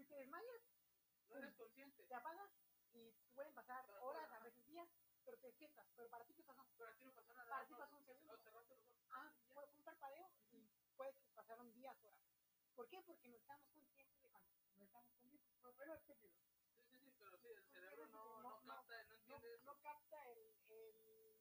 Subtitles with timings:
[0.00, 0.62] Si te desmayas,
[1.28, 2.02] No eres consciente.
[2.04, 2.50] te apagas
[2.94, 4.88] y pueden pasar Pero- horas, a veces días,
[5.26, 5.86] pero te despiertas.
[5.94, 6.64] Pero para ti, ¿qué pasó?
[6.78, 7.50] Pero a ti no pasó nada.
[7.50, 8.32] Para ti no, pasó un segundo.
[8.32, 9.06] no, cerraste los ojos.
[9.10, 12.18] Ah, fue un parpadeo y puede que pasaron días, horas.
[12.74, 13.02] ¿Por qué?
[13.02, 15.52] Porque no estamos conscientes de cuando no estamos conscientes.
[15.60, 16.30] Pero, pero es digo,
[16.90, 19.54] Sí, sí, sí, pero sí, el cerebro no, No, no, no, capta, no no, entiende
[19.54, 19.64] eso.
[19.64, 21.38] no capta el, el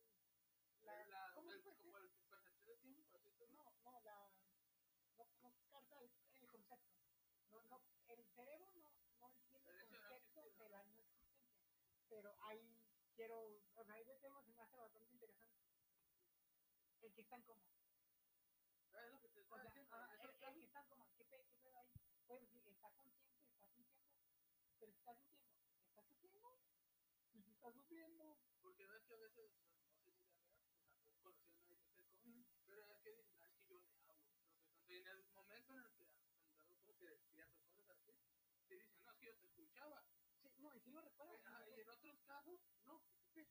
[0.83, 3.17] la, La- ¿cómo el- como el percepción del tiempo.
[3.55, 4.29] No, no, la,
[5.15, 6.28] no, no capta el.
[7.51, 11.39] No, no, el cerebro no, no entiende el no concepto de la no existencia.
[12.09, 12.81] Pero ahí
[13.15, 13.39] quiero,
[13.75, 15.57] o sea, ese tema se me hace bastante interesante.
[17.01, 17.65] El que está en coma.
[18.93, 19.95] Es lo que te O estaba sea, diciendo.
[19.95, 20.83] ah, el, el que está
[21.17, 21.91] ¿qué, pe- qué pedo ahí?
[22.27, 24.19] Puedes decir, está consciente, está sintiendo,
[24.79, 26.57] pero está sintiendo, está sufriendo,
[27.33, 31.21] y si está sufriendo, Porque ves que a veces, no sé si o sea, no
[31.21, 34.25] conocido nadie pero es que "Ah, es yo le hablo.
[34.87, 36.09] No en el momento en el que
[36.51, 38.11] cuando otro te despierta o cosas así,
[38.69, 40.05] te dicen, no, es que yo te escuchaba.
[40.41, 41.41] sí, no, y si lo recuerdas.
[41.45, 43.01] Ah, y en otros casos, no.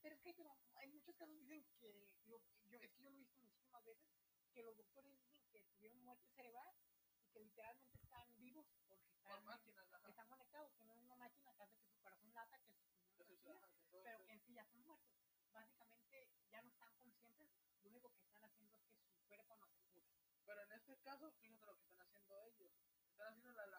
[0.01, 0.35] Pero es que
[0.83, 4.11] en muchos casos dicen que, lo- yo, es que yo lo he visto muchísimas veces,
[4.53, 6.75] que los doctores dicen que tuvieron muerte cerebral
[7.21, 10.09] y que literalmente están vivos porque Por están, máquinas, ajá.
[10.09, 12.83] están conectados, que no es una máquina que hace que su corazón lata, que su
[13.17, 15.17] se- respira, ajá, que pero que en sí ya son muertos.
[15.51, 17.49] Básicamente ya no están conscientes,
[17.81, 20.07] lo único que están haciendo es que su cuerpo no se cura.
[20.45, 22.71] Pero en este caso, fíjate lo que están haciendo ellos.
[23.11, 23.78] Están haciendo la.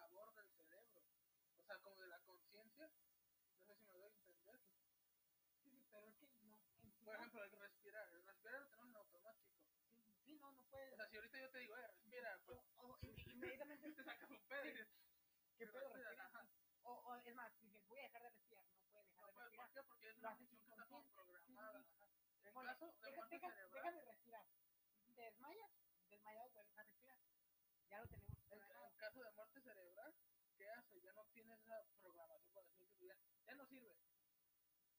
[1.71, 2.91] sea, como de la conciencia.
[3.57, 4.59] No sé si me doy a entender.
[5.63, 8.07] Sí, sí, pero es que no, sí Por ejemplo, el respirar.
[8.09, 9.51] El respirar lo tenemos en automático.
[9.87, 10.93] Sí, sí, no, no puedes.
[10.93, 14.03] O sea, si ahorita yo te digo, eh, respira, pues o- o in- inmediatamente te
[14.03, 14.87] sacas un pedo dices,
[15.57, 16.47] ¿Qué pedo Respira, respirar?
[16.83, 19.45] O, o es más, dices, voy a dejar de respirar, no puede dejar no de
[19.45, 19.55] respirar.
[19.55, 19.83] ¿por qué?
[19.87, 21.83] Porque es una función que está como programada.
[21.83, 22.47] Sí, sí.
[22.47, 24.45] En Ponle, caso de deja, deja- deja de respirar.
[25.15, 25.71] Te desmayas,
[26.09, 27.17] desmayado vuelves a respirar.
[27.89, 30.13] Ya lo tenemos en, en caso de muerte cerebral,
[30.61, 31.01] ¿qué hace?
[31.01, 33.17] Ya no tienes esa programación, por así decirlo, ya,
[33.47, 33.97] ya no sirve.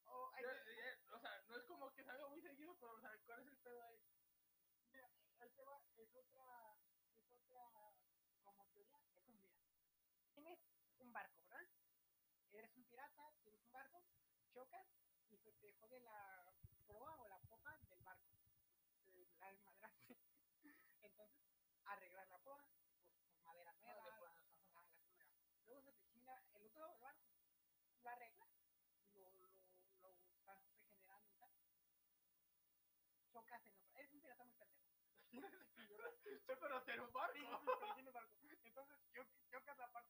[0.05, 2.99] o- hay- Yo- yo- o sea, no es como que salga muy seguido, pero o
[2.99, 3.99] sea, ¿cuál es el pedo ahí?
[4.91, 6.77] Mira, ahí te va, es otra,
[7.29, 7.71] es otra
[8.43, 9.51] como teoría, es un mira.
[10.33, 10.59] Tienes
[10.99, 11.67] un barco, ¿verdad?
[12.53, 14.03] Eres un pirata, tienes un barco,
[14.53, 14.87] chocas
[15.31, 16.53] y se te jode la
[16.87, 18.35] proa o la popa del barco.
[19.05, 20.17] Se la desmadraste.
[21.01, 21.41] Entonces,
[21.85, 22.65] arreglar la proa,
[23.13, 24.33] pues con madera nueva, la- la-
[24.73, 24.85] la.
[25.65, 27.31] Luego se te chinga el otro del barco,
[28.03, 28.49] la arreglas,
[29.13, 29.49] lo, lo,
[30.01, 31.51] lo estás regenerando y tal.
[33.33, 33.99] Chocas en la proa.
[33.99, 34.85] Eres un pirata muy pendejo.
[36.47, 37.33] Yo pero hacer un barco.
[37.35, 37.41] Sí,
[37.95, 38.35] sí, barco.
[38.65, 38.97] Entonces,
[39.51, 40.04] chocas la parte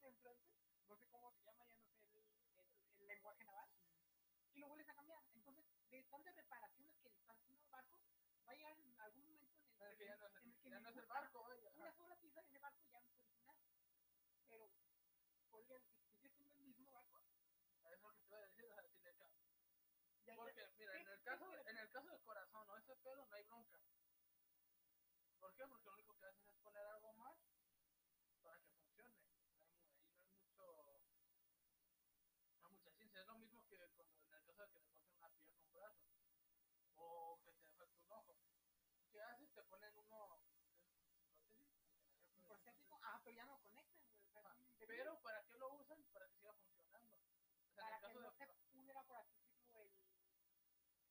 [0.87, 2.25] no sé cómo se llama, ya no sé el,
[2.57, 3.69] el- el lenguaje naval,
[4.53, 5.19] y lo vuelves a cambiar.
[5.33, 7.99] Entonces, de tantas reparaciones que le estás haciendo al barco,
[8.47, 10.69] va a llegar en algún momento en el que ya no es, en el que
[10.69, 11.69] ya no es el barco, vaya.
[11.75, 13.57] Una sola pieza de ese barco ya no es original.
[14.49, 14.71] Pero,
[15.51, 17.21] podría decir, sigue siendo el mismo barco.
[17.85, 19.15] Eso es lo que te voy a decir, o sea, si le
[20.25, 22.95] Ya- Porque, ya- mira, ¿qué- en el caso, en el caso del corazón o ese
[22.97, 23.79] pedo no hay bronca.
[25.39, 25.67] ¿Por qué?
[25.67, 26.14] Porque lo único
[39.55, 40.39] te ponen uno.
[42.35, 42.99] ¿Un prostético?
[43.01, 44.27] Ah, pero ya no conectan, güey.
[44.43, 44.55] Ah,
[44.85, 46.03] pero ¿para qué lo usan?
[46.11, 47.15] Para que siga funcionando.
[47.15, 48.37] O sea, para que no de...
[48.37, 49.89] se pudiera por aquí tipo el,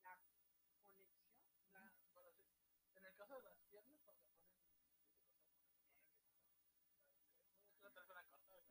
[0.02, 0.76] la conexión.
[1.72, 2.44] La, bueno, sí.
[2.94, 4.44] En el caso de las piernas, cuando ponen.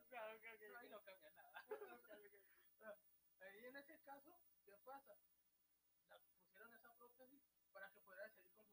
[0.08, 0.78] Claro, claro, claro.
[0.78, 1.62] Ahí no cambia nada.
[3.40, 5.18] Ahí en ese caso, ¿qué pasa?
[6.08, 7.42] La pusieron esa prótesis
[7.72, 8.63] para que pudiera seguir con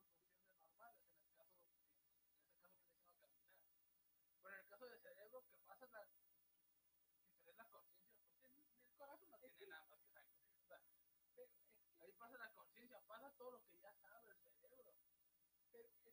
[13.42, 14.94] todo lo que ya sabe el cerebro.
[15.72, 16.10] pero es que,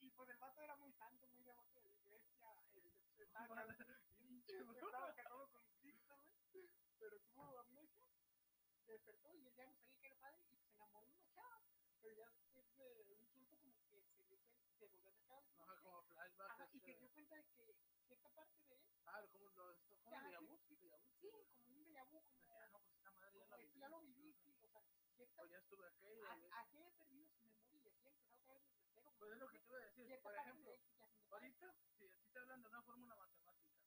[0.00, 2.80] y pues el vato era muy santo, muy devoto de la iglesia, este,
[3.18, 4.86] estaba Madre, casado- pinche bro.
[4.86, 6.16] estaba casado con Cristo,
[6.50, 8.06] güey, pero tuvo amnesia,
[8.86, 11.62] despertó y él ya no sabía que era padre y se enamoró de una chava,
[12.00, 14.40] pero ya después de un tiempo como que se dio cuenta,
[14.78, 16.50] se volvió a sacar Ajá, como flashback.
[16.50, 17.76] ajá, y se este, dio cuenta de que
[18.06, 20.46] cierta parte de él, Ah, como lo esto, como Ajá, de sí.
[20.68, 20.96] sí, déjà
[21.56, 23.88] como un déjà vu, como, Decía, no, pues esta madre ya como la esto ya
[23.88, 24.32] lo viví, viví.
[24.42, 24.82] sí, o sea,
[25.16, 26.06] cierta, O ya estuve aquí.
[26.06, 29.38] y- a- así he perdido su memoria y empezado otra vez desde cero, Pues es
[29.38, 30.20] lo que te iba a decir.
[30.22, 30.78] Por ejemplo,
[31.30, 33.78] ahorita, si te hablan de una fórmula matemática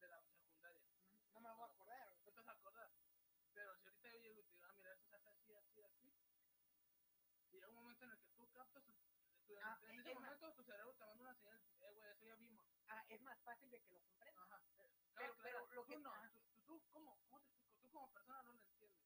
[0.00, 0.86] de la secundaria,
[1.34, 2.22] no me voy a acordar, güey.
[2.24, 2.90] no te vas a acordar.
[3.52, 5.82] Pero si ahorita yo llego y te digo, ah, mira, esto se hace así, así,
[5.82, 6.14] así.
[7.50, 8.84] Y llega un momento en el que tú captas,
[9.62, 12.24] Ah, en es ese más- momento tu cerebro te manda una señal, eh, güey, eso
[12.26, 12.66] ya vimos.
[12.88, 14.44] Ah, es más fácil de que lo comprendas.
[14.50, 14.62] Ajá.
[14.76, 16.30] Pero- claro, pero claro, lo que- tú no, ajá.
[16.30, 17.18] tú, tú, tú, ¿cómo?
[17.24, 17.80] ¿Cómo te explico?
[17.82, 19.00] Tú como persona no lo entiendes.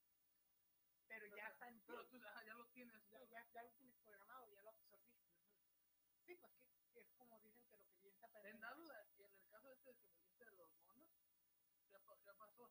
[1.08, 1.80] pero ya está en.
[1.86, 3.10] Pero tú ajá, ya lo tienes.
[3.10, 5.32] Ya, ya, ya lo tienes programado, ya lo absorbiste.
[6.26, 8.50] Sí, pues que, que es como dicen que lo que bien se aprende.
[8.50, 8.58] En
[9.16, 11.08] que en el caso este de que me dijiste de los monos,
[11.90, 12.70] ¿qué, qué pasó?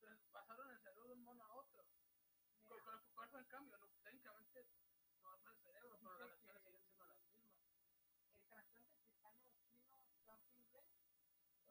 [0.00, 1.84] Pues pasaron el cerebro de un mono a otro.
[1.84, 3.78] Mira, ¿Cuál, cuál- cuál fue el cambio?
[3.78, 4.66] No, técnicamente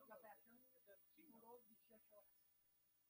[0.08, 2.34] la operación duró 18 horas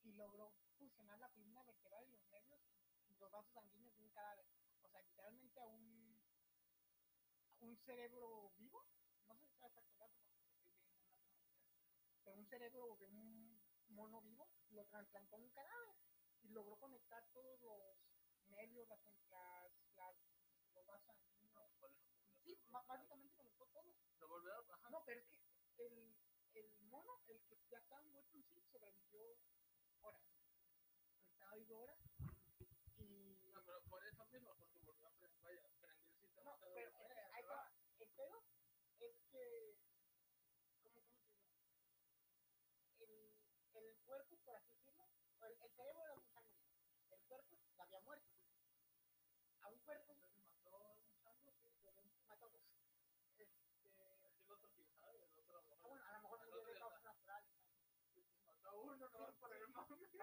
[0.04, 2.62] y logró fusionar la columna vertebral y los nervios
[3.08, 4.48] y los vasos sanguíneos de un cadáver.
[4.84, 6.20] O sea, literalmente a un,
[7.62, 8.86] un cerebro vivo,
[9.28, 10.22] no sé si está exacto
[12.24, 15.98] pero un cerebro de un mono vivo lo trasplantó a un cadáver
[16.44, 17.98] y logró conectar todos los
[18.50, 19.02] nervios, las-
[20.84, 21.52] los vasos sanguíneos.
[21.80, 22.14] ¿Cuál es el
[22.44, 23.96] Sí, básicamente conectó todo.
[24.70, 24.90] Ajá.
[24.90, 25.28] No, pero es
[25.76, 26.16] que el,
[26.56, 29.38] el mono, el que ya estaba muerto en sí, sobrevivió
[30.02, 30.22] horas.
[31.32, 32.00] Estaba vivo horas.
[32.98, 33.40] Y.
[33.54, 36.44] No, pero por eso mismo, porque volvió a aprender, vaya, aprendió el.
[36.44, 38.44] No, pero se el pedo
[39.00, 39.78] es que.
[40.82, 41.32] ¿Cómo, te digo?
[43.00, 43.34] El,
[43.74, 45.08] el cuerpo, por así decirlo,
[45.44, 46.60] el, el cerebro era un sangre.
[47.12, 48.28] El cuerpo ya había muerto.
[49.62, 50.14] A un cuerpo
[60.14, 60.20] Y,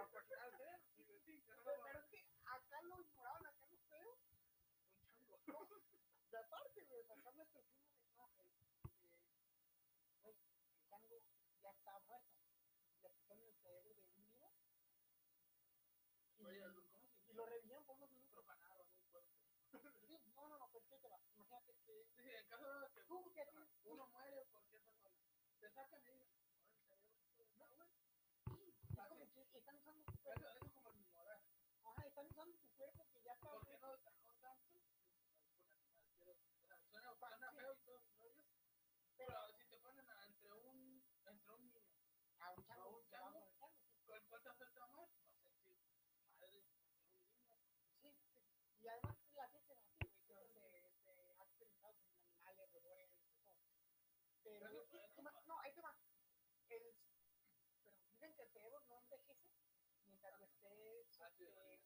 [16.44, 17.44] Oye, ¿cómo se y lo
[17.84, 18.10] por unos
[19.94, 20.32] minutos.
[20.34, 21.18] no, no, no, ¿qué te va?
[21.36, 23.44] Imagínate que Sí, en caso de que tú que
[23.84, 25.10] uno muere por persona,
[25.60, 26.48] te sacan y "Ahora el
[26.96, 27.88] cerebro esto está, güey".
[28.46, 30.44] sí, es como que están usando tu cuerpo.
[30.46, 31.40] Eso, eso como el moral.
[31.82, 34.78] Ajá, están usando tu cuerpo que ya está ¿Por qué no destacó tanto?
[34.78, 35.04] Disculpa,
[35.64, 37.56] animal, quiero- o sea, Suena, Pa- suena sí.
[37.56, 38.12] feo y todo, ¿no?
[38.20, 38.46] Pero
[39.16, 42.00] Pero si te ponen a- entre un, entre un niño,
[42.38, 43.38] a un chango, a un le vamos chango.
[43.42, 44.02] a dejarlo, sí.
[44.06, 45.10] ¿cuál, cuál te afecta más?
[46.38, 47.58] No sé si madre, un niño.
[48.00, 48.40] Sí, sí.
[48.82, 50.76] Y además la gente es así, que se,
[51.38, 53.10] ha experimentado con animales, roedores,
[53.42, 53.58] todo.
[54.42, 55.96] Pero, Pero es que, eso- ima- no, ahí te va.
[56.68, 56.96] El,
[57.82, 59.40] pero dicen que el cerebro no envejece
[60.28, 61.80] estés Ah, sí, este,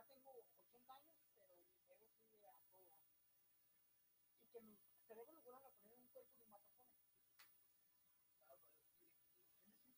[0.00, 2.86] ya tengo 80 años, pero mi cerebro sigue a todo.
[4.40, 4.76] Y que mi
[5.06, 6.90] cerebro lo vuelvan a poner en un cuerpo de un matafone.
[9.62, 9.92] ¿Tiene que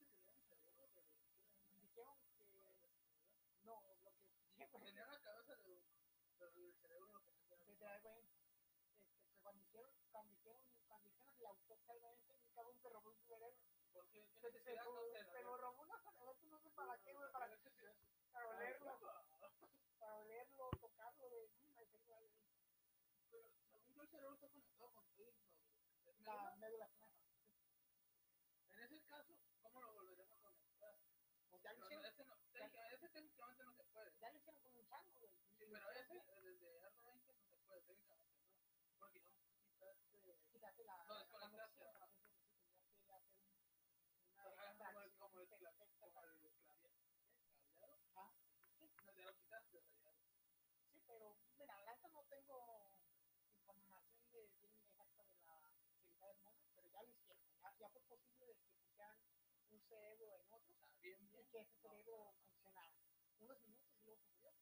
[1.82, 2.34] Dijeron que
[3.64, 5.80] no, lo que Tenía la cabeza de...
[6.38, 7.56] Pero el cerebro lo que este,
[8.02, 8.26] que
[9.42, 13.56] cuando hicieron, cuando hicieron, cuando hicieron la autopsia al ese, un se robó su cerebro.
[13.92, 14.26] ¿Por qué?
[14.40, 14.84] ¿Qué Se, se, necesidad?
[14.84, 15.62] No sé, se la lo verdad.
[15.68, 17.96] robó una cerebro, no sé para qué, güey, para, Pero ese sí es-
[18.32, 19.20] para olerlo, Ah,
[19.98, 22.30] para olerlo, tocarlo, de, mm, el cerebro, ahí,
[23.30, 25.62] Pero según yo el cerebro está conectado con todo el cerebro.
[25.96, 26.56] ¿Es la médula?
[26.56, 27.10] médula espinal.
[28.72, 30.96] En ese caso, ¿cómo lo volveremos a conectar?
[31.50, 34.12] Pues ya lo No, no, hicieron, ese, no, técnica- ese técnicamente no se puede.
[34.20, 35.30] ya lo hicieron con un chango, güey.
[35.58, 38.46] Sí, pero ese, el de Arno 20 no se puede, técnicamente no.
[38.98, 40.38] Porque no quitaste.
[40.52, 41.84] Quitaste la, No, desconectaste,
[45.18, 45.40] como
[46.22, 46.42] el.
[48.14, 48.32] Ah,
[49.16, 49.82] ya lo quitaste,
[50.92, 52.86] sí, pero mira, la no tengo
[53.58, 57.42] información de bien exacta de la actividad del mono, pero ya lo hicieron.
[57.82, 59.18] Ya, fue posible de que pusieran
[59.72, 62.94] un cerebro en otro bien, y que ese cerebro funcionara.
[63.40, 64.54] Unos minutos y luego se murió,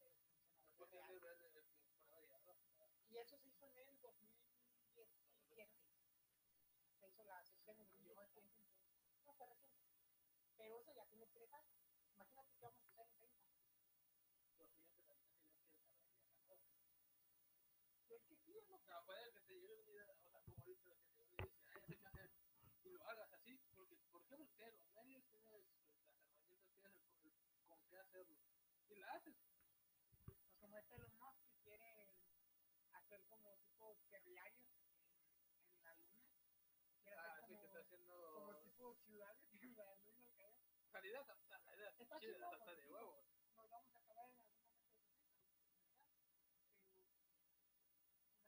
[0.89, 1.03] pero
[2.55, 2.89] funcionaba.
[3.11, 5.69] Y eso se hizo en el 2017.
[6.99, 8.49] Se hizo la sesión en el 2017.
[9.23, 9.85] No fue reciente.
[10.57, 11.77] Pero eso ya tiene tres años.
[12.15, 13.37] Imagínate que vamos a hacer en 30.
[14.57, 15.61] Los siguientes también tienen
[18.17, 20.55] que sí, es lo O sea, puede que te una idea, o sea, como ahorita
[20.55, 22.31] que te llegue una idea y dices, ay, eso hay que hacer,
[22.83, 24.35] y lo hagas así, porque, ¿por qué?
[24.35, 26.91] Porque tienes los medios, tienes pues, las herramientas, tienes el,
[27.23, 27.33] el
[27.67, 28.37] con qué hacerlo,
[28.89, 29.35] y la haces.
[30.19, 32.11] pues como este Musk que quiere
[32.91, 36.19] hacer como tipo terriarios en, en la luna.
[37.03, 40.03] Quiere Ah, hacer sí, que como, haciendo tipo ciudades en la luna,
[40.91, 40.99] la
[41.35, 43.25] está- la chida, chido, de sí, huevos.
[43.55, 44.91] Nos vamos a acabar en algún momento.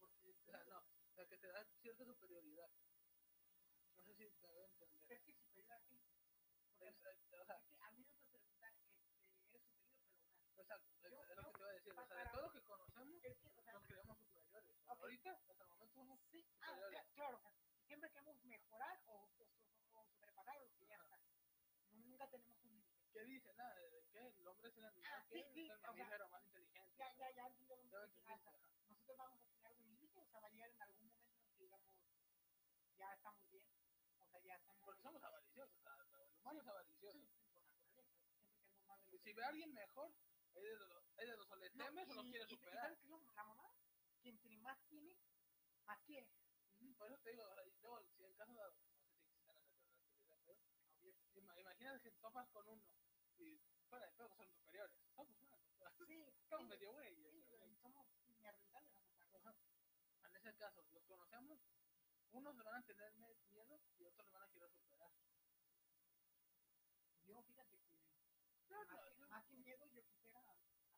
[0.00, 2.70] Porque O sea, no, o sea, que te da cierta superioridad.
[4.18, 5.12] Si te a entender.
[5.14, 6.02] es que superior a ti.
[6.74, 8.88] O sea, a mí me puedes preguntar que
[9.50, 11.92] que eres superior, pero exacto, es, lo que te iba a decir.
[11.92, 13.22] O sea, de para- todo lo que conocemos,
[13.72, 14.76] nos creemos superiores.
[14.88, 17.00] Ahorita, hasta el momento, somos sí, ah, superiores.
[17.00, 17.40] cla- claro,
[17.86, 19.28] siempre queremos mejorar o,
[20.18, 21.18] sobrepasar lo que ya está.
[21.92, 22.98] Nunca tenemos un límite.
[23.12, 23.54] ¿Qué dice?
[23.54, 24.18] Nada, ¿de qué?
[24.18, 26.96] El hombre es el animal Ah, que sí, es sí, el mamífero más inteligente.
[26.98, 28.40] Ya, ya, ya ah,
[28.88, 31.52] nosotros vamos a tener algún límite, o sea, va a llegar en algún momento en
[31.54, 31.94] que digamos,
[32.98, 33.64] ya estamos bien,
[34.28, 34.84] o sea, ya estamos...
[34.84, 35.76] Porque somos avariciosos,
[36.20, 37.18] el humano es avaricioso.
[37.18, 39.72] Sí, sí, por naturaleza, siempre queremos más de lo Y que si ve a alguien
[39.72, 40.12] mejor,
[40.54, 42.82] es de los, es de los o No, lo y- quiere y- y superar.
[42.82, 43.72] ¿sabes qué es lo- la mamá?
[44.62, 45.16] Más tiene,
[45.86, 46.28] más quiere.
[46.98, 48.58] Por eso te digo, y luego, si en caso de,
[49.46, 49.96] no sé si existen
[50.36, 52.82] las alternativas, pero ima- imagínate que topas con uno
[53.38, 53.58] y
[53.88, 54.96] fuera de son superiores.
[55.14, 55.70] Somos humanos,
[56.08, 57.46] Sí, somos sí, medio güeyes.
[57.80, 58.06] somos
[58.40, 58.90] neandertales.
[60.24, 61.58] En ese caso, los conocemos,
[62.32, 65.12] unos le van a tener miedo y otros le van a querer superar.
[67.26, 67.92] Yo, fíjate que
[68.68, 69.28] No, más, no, que, no.
[69.28, 70.90] más que miedo, yo quisiera aprender.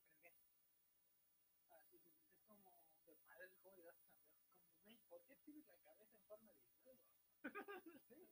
[1.68, 2.28] Ah, sí, sí, sí.
[2.34, 4.40] Es como, De padre, ¿cómo llegaste tan lejos?
[4.72, 7.02] como, güey, ¿Por qué tienes la cabeza en forma de huevo?
[7.44, 8.28] este,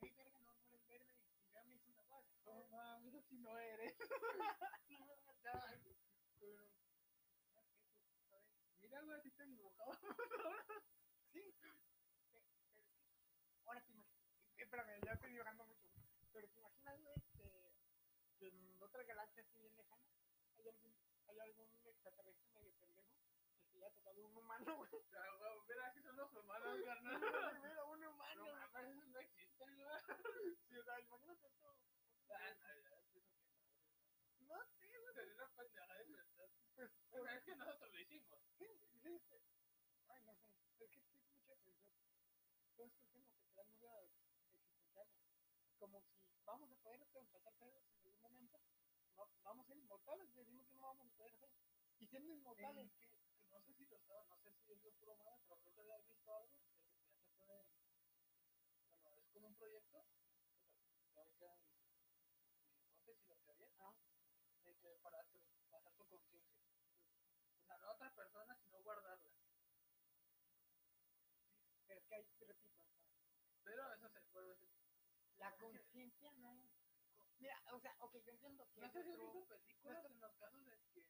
[0.00, 2.30] hey, verga, no, no eres verde, y ya me hizo una guarda.
[2.44, 3.94] No mames, así no eres.
[4.86, 5.96] Sí, no, ya, pero, ya, que,
[6.38, 6.72] pues,
[8.28, 8.44] ¿sabes?
[8.78, 9.98] Míralo, güey, así te dibujaba.
[11.32, 11.54] Sí.
[13.66, 14.22] Ahora te imaginas,
[14.56, 15.88] espérame, ya estoy dibujando mucho.
[16.32, 17.74] Pero te imaginas, güey, que,
[18.38, 20.06] que en otra galaxia así bien lejana
[20.58, 20.94] hay algún,
[21.26, 23.12] hay algún extraterrestre medio pendejo
[23.58, 24.90] que se haya tocado un humano, güey.
[24.92, 27.60] O sea, güey, mira que son los humanos, carnal.
[27.60, 29.88] Mira, un humano, No mames, esos no existen, güey.
[30.68, 31.76] Sí, o sea, imagínate esto.
[32.30, 34.56] Ah, no, ya, eso que no.
[34.56, 35.14] No sé, güey.
[35.14, 36.50] Sería una pendejada de pensar.
[37.10, 38.40] Pues, es que nosotros lo hicimos.
[38.58, 38.75] sí.
[40.36, 40.84] Sé.
[40.84, 41.92] Es que sí, mucho de pensar.
[42.74, 45.16] Todas estas cosas se crean dudas existenciales.
[45.78, 46.14] Como si
[46.44, 48.60] vamos a poder traspasar pedos en algún momento.
[49.16, 51.50] No, vamos a ser inmortales, decimos que no vamos a poder hacer.
[51.98, 53.08] Y siendo inmortales, que,
[53.40, 55.80] que no sé si lo estaba, no sé si es lo puro malo, pero que
[55.80, 57.64] había visto algo de que ya se puede,
[59.00, 61.60] bueno, es como un proyecto, o sea, que hay
[62.94, 63.94] no sé si lo teoría, Ah.
[64.64, 65.40] de que para hacer,
[65.70, 66.56] pasar tu conciencia.
[67.62, 69.25] O sea, no a otra persona, sino guardarla.
[72.06, 72.96] Que hay, repito, o sea,
[73.64, 74.68] Pero eso se puede hacer.
[75.38, 76.60] la conciencia no.
[77.38, 78.80] Mira, o sea, ok, yo entiendo que.
[78.80, 81.04] No sé si has visto películas en los casos de que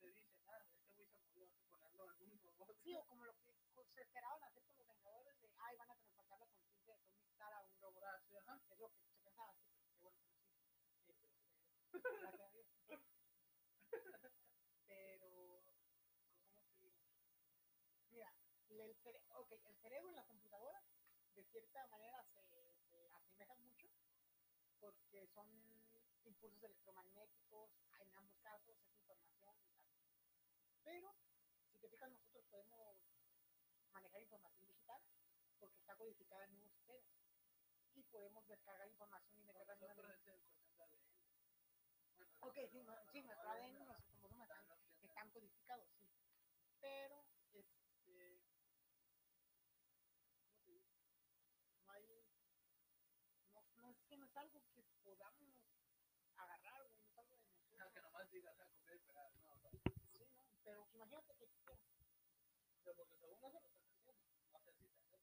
[0.00, 2.76] te dicen, ah, este güey se murió, hay que ponerlo en un robot.
[2.82, 5.96] Sí, o como lo que se esperaban hacer con los Vengadores de, ay, van a
[5.96, 8.04] traspasar la conciencia de Tony Stark a un robot.
[8.04, 8.60] Ah, sí, ajá.
[8.70, 11.14] Es lo que se pensaba así, que bueno, que no existe.
[11.92, 12.66] Gracias a Dios.
[14.86, 15.62] Pero,
[16.54, 17.00] ¿cómo te digo?
[18.10, 18.32] Mira,
[18.70, 20.82] el, cere ok, el cerebro en la computadora,
[21.34, 23.88] de cierta manera, se, se asemejan mucho,
[24.80, 25.48] porque son
[26.24, 27.70] impulsos electromagnéticos,
[28.00, 29.56] en ambos casos es información y tal.
[30.84, 31.14] Pero,
[31.72, 32.98] si te fijas, nosotros podemos
[33.92, 35.02] manejar información digital,
[35.60, 37.10] porque está codificada en unos ceros.
[37.94, 40.42] Y podemos descargar información ADN.
[40.76, 40.98] Bueno,
[42.40, 43.74] Ok, sí, sí, nuestro ADN,
[44.06, 46.10] cromosomas están están, los que- están codificados, sí.
[46.80, 48.40] Pero, este.
[50.46, 50.86] ¿Cómo te digo?
[51.86, 52.26] No hay.
[53.54, 55.56] No, no es que no es algo que podamos
[56.36, 57.80] agarrar, güey, no es algo de nosotros.
[57.80, 59.70] Al que nomás digas, ah, copiar y pegar, no, o sea,
[60.12, 60.46] Sí, ¿no?
[60.62, 61.80] Pero imagínate que existiera.
[62.84, 63.60] pero porque según haciendo,
[64.52, 65.18] no sé si te.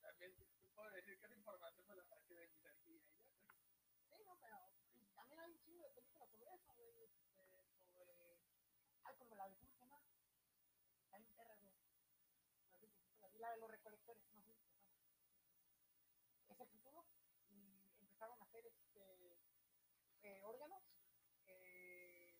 [0.00, 0.32] También
[0.74, 3.34] puedo decir que esa información me la saqué de mi cerquilla y ya.
[4.08, 4.58] Sí, no, pero
[5.16, 8.38] también hay un chingo de películas sobre eso, güey, este, sobre...
[9.02, 10.00] Ay, como la de, ¿cómo se llama?
[11.10, 11.72] Hay un perra, güey.
[12.70, 14.78] No sé si tú la vi, la de los recolectores, no sé si te suena.
[16.48, 17.04] Ese futuro,
[17.50, 19.36] y empezaron a hacer, este,
[20.22, 20.82] eh, órganos,
[21.46, 22.34] eh,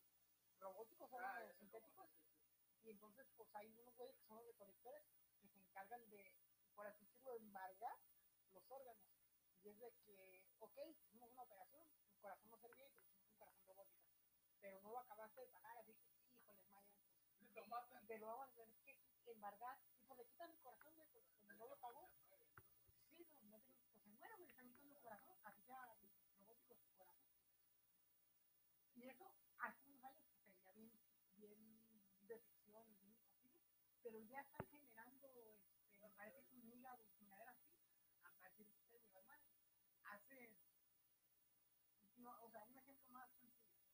[0.58, 2.10] robóticos, órganos eso como- sintéticos,
[2.84, 5.02] y entonces, pues, hay unos güeyes que son los recolectores
[5.40, 6.32] que se encargan de,
[6.76, 7.96] por así decirlo, embargar
[8.52, 9.02] los órganos.
[9.64, 13.26] Y es de que, ok, hicimos una operación, tu corazón no servía y te pusimos
[13.30, 14.06] un corazón robótico.
[14.60, 16.94] Pero no lo acabaste de pagar, así que, híjole, Maya,
[17.40, 18.06] Y lo matan.
[18.06, 18.70] te lo vamos a tener
[19.24, 19.78] que embargar.
[19.96, 22.08] Y pues le quitan el corazón, güey, como no lo pagó,
[23.16, 26.76] sí, no, no tiene- pues se muere, güey, están quitando el corazón, así sea robótico
[26.76, 27.26] su corazón.
[28.94, 29.28] Y eso,
[29.58, 30.92] hace unos años, pues, se veía
[31.36, 31.82] bien,
[32.22, 32.40] bien
[34.08, 37.76] pero ya están generando, este, me parece que un hígado, chingadera así,
[38.24, 39.44] a partir de ustedes, mi hermano.
[40.02, 40.56] Hace,
[42.16, 43.84] no, o sea, un ejemplo más sencillo.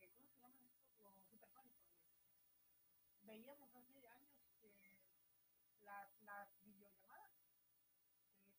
[0.00, 0.98] Eh, ¿Cómo se llaman estos?
[1.00, 1.88] Los supersónicos.
[1.96, 2.12] güey.
[3.22, 4.76] Veíamos hace años que
[5.80, 7.32] las, las videollamadas,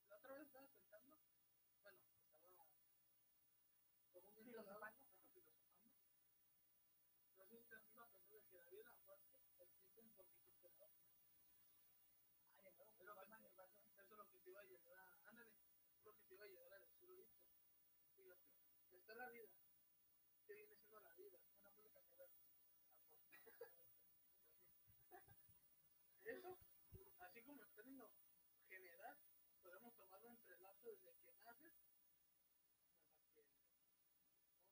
[0.09, 1.17] La otra vez estaba pensando,
[1.81, 2.65] bueno, estaba
[4.25, 4.85] comúnmente Filosofando.
[4.85, 5.91] hablado, ajá, filosofando.
[7.37, 9.29] No sé si te has pensado de que la vida y la muerte
[9.59, 10.97] existen por distintos lados.
[12.55, 13.83] Ay, de nuevo, Es lo que- Batman y el Batman.
[13.97, 16.45] Eso es lo que te iba a llevar a, ándale, es lo que te iba
[16.45, 17.39] a llevar a decir ahorita.
[18.15, 18.49] Fíjate,
[19.11, 19.51] está la vida.
[20.47, 21.37] ¿Qué viene siendo la vida?
[21.59, 22.29] Una música.
[26.23, 26.57] Eso,
[27.19, 28.09] así como en términos
[28.69, 29.17] general,
[29.63, 32.39] podemos tomarlo entre el lapso desde que naces hasta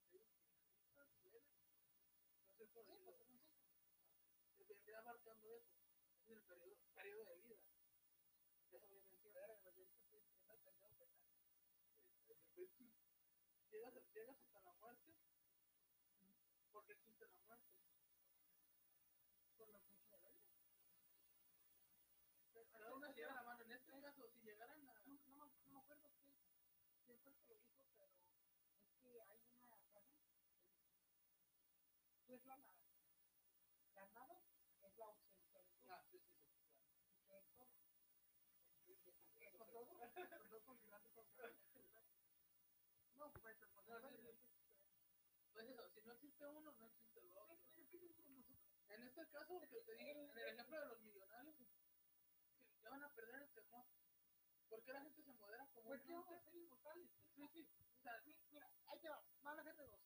[0.08, 0.24] que,
[0.96, 1.44] ¿cómo te digo?
[2.58, 2.66] Sé.
[4.58, 5.76] Se vendría abarcando eso.
[6.28, 7.56] Es el periodo, periodo de vida.
[8.72, 9.40] Eso viene siendo.
[13.72, 15.14] Llegas, llegas hasta la muerte.
[16.72, 17.70] ¿Por qué existe la muerte?
[19.58, 20.54] Por que hizo de la vida.
[22.72, 23.64] Cada una se lleva la mano.
[23.64, 24.94] En este caso, si llegaran a.
[25.06, 26.10] No, no, no me acuerdo
[27.06, 28.12] quién fue el que lo dijo, pero es
[29.02, 29.80] que hay una
[32.30, 32.78] tú es la nada.
[33.96, 34.40] La nada
[34.84, 35.82] es la ausencia de todo.
[35.90, 36.54] Ah, sí, sí, sí.
[37.26, 37.44] claro.
[38.86, 39.34] y que es todo.
[39.40, 39.86] Es con todo,
[40.30, 42.20] con todo, con grande, con grande.
[43.18, 44.50] No, pues, pues, No, sí, pues, sí.
[45.54, 47.60] Pues eso, si no existe uno, no existe nosotros,
[48.90, 53.04] En este caso, que te digo, en el ejemplo de los millonarios, que ya van
[53.04, 53.86] a perder el temor.
[54.70, 57.10] ¿Por qué la gente se modera como pues que vamos a ser inmortales.
[57.36, 57.70] Sí, sí.
[58.00, 60.02] O sea, Mi- Mira, ahí te va, van a de dos.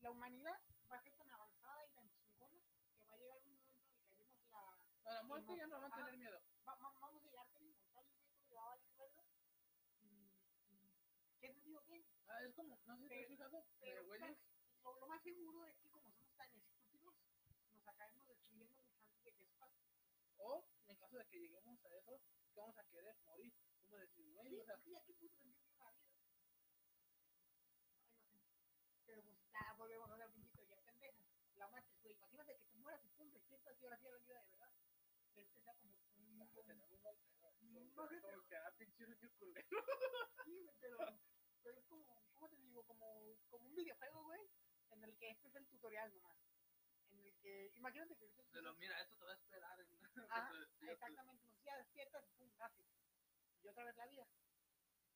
[0.00, 2.62] La humanidad va a ser tan avanzada y tan chingona
[2.96, 5.66] que va a llegar un momento en el que haremos la, a la muerte ya
[5.66, 6.40] no van a tener miedo.
[6.68, 8.14] va- va- vamos a llegar a ser inmortales,
[8.48, 9.24] le va a valer verga.
[10.02, 10.30] Y,
[10.70, 10.94] y,
[11.40, 12.06] ¿qué sentido tiene?
[12.28, 14.38] Ah, es como, no sé si te has Pero- fijado, Pero eh, güeyes,
[14.96, 17.14] lo, más seguro es que como somos tan estúpidos,
[17.74, 19.82] nos acabemos destruyendo mucho antes de que eso pase.
[20.38, 22.20] o en caso de que lleguemos a eso,
[22.52, 23.52] que vamos a querer morir.
[23.82, 25.78] Como decir, güey, Sí, o sea, puto sentido tiene la vida.
[25.80, 26.48] Ay, no sé.
[29.06, 31.24] Pero pues ya volvemos a hablar principio, ya pendeja.
[31.56, 34.18] La matriz, güey, imagínate que te mueras y pum, despiertas y ahora sí a la
[34.20, 34.72] vida de verdad.
[35.34, 36.38] Este sea como un...
[36.38, 36.46] No
[37.94, 39.68] Como que, ah, pinche sueño culero.
[40.44, 40.98] Sí, pero,
[41.62, 42.82] pero es como, ¿cómo te digo?
[42.84, 44.48] Como, como un videojuego, güey,
[44.90, 46.38] en el que este es el tutorial nomás.
[47.10, 50.04] En el que, imagínate que ahorita Pero mira, esto te va a esperar en...
[50.04, 50.94] Ajá, cuando despiertes.
[50.94, 52.86] exactamente, pues ya despiertas y pum, naces.
[53.62, 54.26] Y otra vez la vida.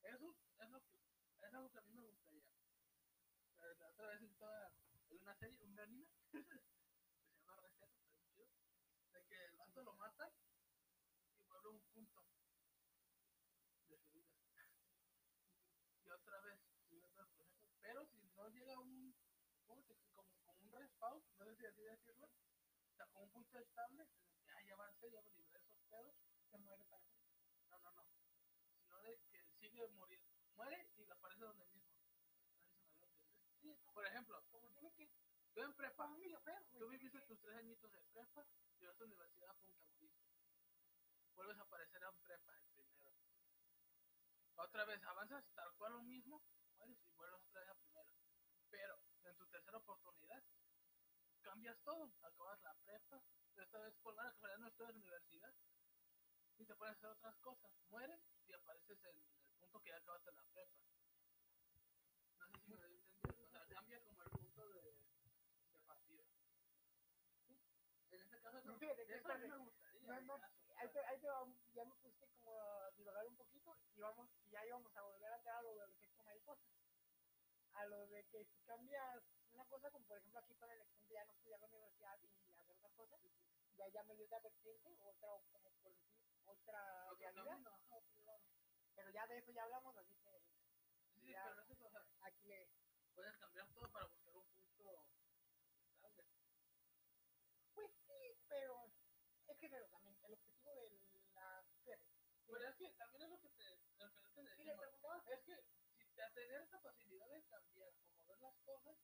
[0.03, 0.95] Eso es lo que,
[1.41, 2.43] es algo que a mí me gustaría.
[3.79, 4.71] La otra vez estaba
[5.09, 8.47] en una serie, un anime, que se llama Receta, está bien chido,
[9.13, 10.29] de que el vato lo matan
[11.37, 12.21] y vuelve a un punto
[13.87, 14.27] de su vida.
[16.03, 16.59] Y otra vez
[16.89, 17.63] sigue el proceso.
[17.81, 19.15] Pero si no llega a un,
[19.65, 20.25] ¿cómo te explico?
[20.45, 22.29] como, respawn, no sé si así decirlo,
[23.11, 24.07] como un punto estable,
[24.47, 26.15] ah, ya avancé, ya me libré de esos pedos,
[26.49, 27.35] Se muere para siempre.
[27.67, 28.07] no, no, no.
[28.79, 30.31] Sino de que sigue muriendo.
[30.55, 31.91] Muere y aparece donde mismo.
[32.95, 33.07] A.
[33.61, 35.09] Sí, Por ejemplo, como tiene que,
[35.53, 36.79] tú en prepa, videojuego, güey.
[36.79, 38.45] tú viviste tus tres añitos de prepa,
[38.79, 40.23] llegaste a la universidad, te moriste.
[41.35, 43.11] Vuelves a aparecer en prepa, el primero.
[44.55, 46.41] Otra vez, avanzas tal cual lo mismo,
[46.77, 48.09] mueres y vuelves otra vez a primero.
[48.69, 50.43] Pero en tu tercera oportunidad,
[51.43, 52.11] cambias todo.
[52.23, 53.21] Acabas la prepa,
[53.57, 55.53] esta vez por mala casualidad no estudias en la universidad,
[56.57, 57.71] y te puedes hacer otras cosas.
[57.89, 60.73] Mueres y apareces en el punto que ya acabaste la prepa.
[62.39, 63.43] No sé si me doy a entender.
[63.43, 66.23] O sea, cambia como el punto de, de partida.
[68.11, 70.01] En este caso, No, fíjate que eso a mí me gustaría.
[70.07, 70.39] No, no,
[70.77, 74.29] ahí te, ahí te va, ya me puse como a divagar un poquito y vamos,
[74.45, 76.67] y ya íbamos a volver a entrar a lo del efecto mariposa.
[77.73, 79.23] A lo de que si cambias
[79.73, 82.27] cosa, como por ejemplo aquí para el ejemplo de ya no estudiar la universidad y
[82.53, 83.19] hacer otras cosas,
[83.77, 85.97] ya ya me dio otra vertiente, otra, como por decir,
[86.45, 87.59] otra realidad.
[88.95, 90.43] Pero ya de eso ya hablamos, así que
[91.19, 91.43] Sí, Ya.
[91.45, 92.69] pero eso, o sea, aquí le...
[93.15, 95.07] puedes cambiar todo para buscar un punto
[95.95, 96.25] estable.
[97.73, 98.91] Pues sí, pero
[99.47, 101.01] es que pero también el objetivo de
[101.33, 101.65] la...
[101.83, 102.03] fíjate,
[102.45, 104.85] Pero es que también es lo que te, lo que te decimos.
[105.27, 105.63] Es que
[105.97, 108.97] si te tener esta facilidad de cambiar o mover las cosas,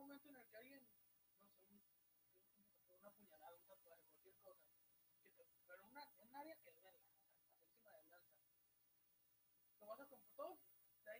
[0.00, 1.76] momento en el que alguien, no sé, un,
[2.56, 4.64] un- una puñalada, un tatuaje, cualquier cosa,
[5.36, 8.40] que te, pero una, un área que duela, o sea, hasta encima de lanza.
[9.78, 10.58] Lo vas a comprar todo,
[11.04, 11.10] te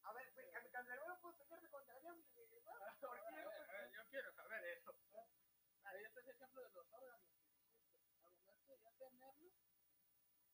[0.03, 0.33] A ver,
[0.71, 2.29] candelero puedo pelearme contra güey, ¿no?
[2.31, 3.91] ¿Por qué?
[3.93, 4.93] Yo quiero saber eso.
[5.83, 8.23] Ahí está ese ejemplo de los órganos que dijiste.
[8.23, 9.51] Al momento de ya tenerlo,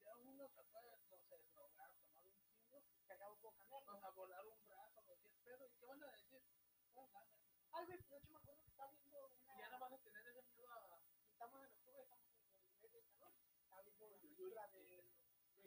[0.03, 3.97] ya uno se puede, no sé, drogar, tomar un chingo, que acabo puedo cambiarlo.
[3.97, 6.41] o sea, volar un brazo, cualquier pedo, ¿y qué van a decir?
[6.95, 7.27] No, nada.
[7.71, 9.55] Ay, de hecho me acuerdo que estaba viendo una...
[9.55, 10.99] Y ya no vas a tener ese miedo a...
[11.31, 12.33] Estamos en el mes de salud.
[13.63, 15.66] Estaba viendo la película de Jason, del doctor Reiki.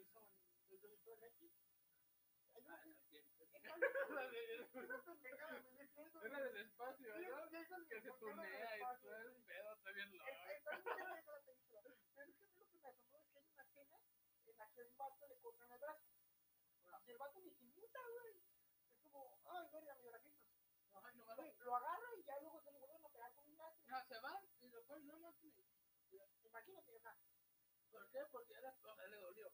[6.23, 7.49] Era del espacio, ¿no?
[7.49, 10.25] Que se ¿por qué no tunea y todo el pedo, está bien loco.
[10.25, 11.23] La.
[12.15, 13.99] Pero es que lo que me asombró es que hay una escena
[14.45, 16.05] en la que un vato le cortan el brazo.
[17.05, 18.35] Y el vato ni se muta, güey.
[19.03, 20.41] Es como, ay, verga, mi bracito.
[21.59, 23.79] Lo agarra y ya luego se lo vuelven a pegar con un brazo.
[23.87, 25.35] No, se van y después no más.
[26.43, 27.17] Imagínate, sea,
[27.91, 28.19] ¿Por qué?
[28.31, 29.51] Porque ya sea, le dolió.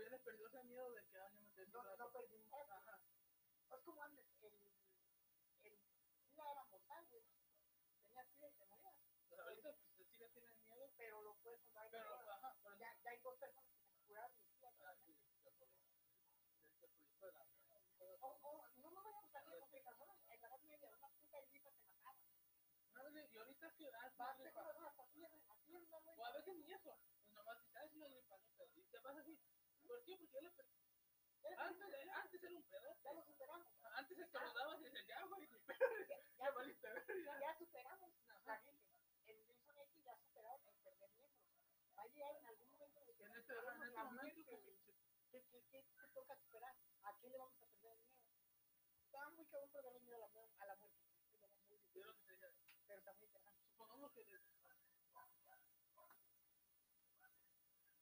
[0.00, 2.46] Ya perdió ese miedo de que año me tenía no, no perdí.
[2.52, 3.00] Ajá.
[3.70, 4.54] Es como antes, el,
[5.62, 5.78] el
[6.24, 7.24] SIDA era mortal, güey.
[8.02, 8.94] Tenías SIDA y te morías.
[9.28, 12.94] Pues ahorita pues sí le tienen miedo, Pero lo puedes contar pero ajá, pero ya,
[13.02, 14.36] ya hay dos personas que se curaron.
[14.84, 15.52] Ah, sí, la-
[18.20, 19.20] O, o, no me voy a
[19.60, 20.18] complicaciones.
[20.28, 22.16] En la edad media, una puta gripa te mataba.
[23.12, 23.98] Vez, y ahorita que la
[26.16, 28.98] o a veces ni eso, pues nomás dices, es una gripa, no pedo", y te
[28.98, 29.38] vas así.
[29.86, 30.16] ¿Por qué?
[30.16, 30.66] Porque per-
[31.42, 32.96] Ya, antes, antes era un pedo.
[33.02, 33.66] ya lo superamos.
[33.94, 37.40] Antes se te lo dabas y dices, ya, güey, Ya, ya valiste verga.
[37.40, 38.12] ya superamos
[38.44, 38.88] la gente.
[39.26, 41.42] En Jason X ya superaron el perder miembros.
[41.98, 43.54] Va a llegar en algún momento en el que En este, este
[43.92, 44.76] la momento que güey.
[45.30, 46.74] ¿Qué, qué, qué te toca superar?
[47.02, 48.22] ¿A quién le vamos a perder el miedo?
[49.04, 51.00] Está muy cabrón perder el miedo a la, a la muerte.
[51.70, 52.36] Es yo que
[52.86, 53.62] pero está muy interesante.
[53.70, 54.24] supongamos que